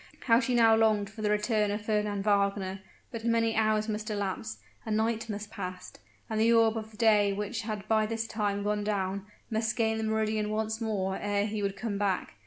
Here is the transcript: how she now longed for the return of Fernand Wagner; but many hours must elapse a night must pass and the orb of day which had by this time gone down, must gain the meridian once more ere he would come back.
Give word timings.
how 0.21 0.39
she 0.39 0.55
now 0.55 0.75
longed 0.75 1.11
for 1.11 1.21
the 1.21 1.29
return 1.29 1.69
of 1.69 1.85
Fernand 1.85 2.23
Wagner; 2.23 2.79
but 3.11 3.23
many 3.23 3.55
hours 3.55 3.87
must 3.87 4.09
elapse 4.09 4.57
a 4.83 4.89
night 4.89 5.29
must 5.29 5.51
pass 5.51 5.93
and 6.27 6.39
the 6.41 6.51
orb 6.51 6.75
of 6.75 6.97
day 6.97 7.31
which 7.31 7.61
had 7.61 7.87
by 7.87 8.07
this 8.07 8.25
time 8.25 8.63
gone 8.63 8.83
down, 8.83 9.27
must 9.51 9.75
gain 9.75 9.99
the 9.99 10.03
meridian 10.03 10.49
once 10.49 10.81
more 10.81 11.17
ere 11.19 11.45
he 11.45 11.61
would 11.61 11.77
come 11.77 11.99
back. 11.99 12.33